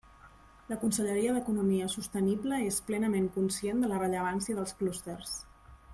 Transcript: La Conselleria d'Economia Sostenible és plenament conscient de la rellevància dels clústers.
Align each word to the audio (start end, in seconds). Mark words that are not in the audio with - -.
La 0.71 0.77
Conselleria 0.83 1.35
d'Economia 1.35 1.89
Sostenible 1.97 2.61
és 2.71 2.81
plenament 2.89 3.29
conscient 3.39 3.85
de 3.85 3.93
la 3.93 4.03
rellevància 4.05 4.59
dels 4.61 4.79
clústers. 4.81 5.37